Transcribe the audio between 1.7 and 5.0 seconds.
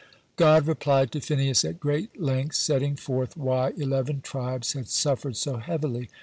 great length, setting forth why eleven tribes had